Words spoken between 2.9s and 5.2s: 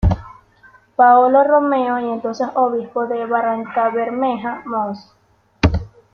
de Barrancabermeja Mons.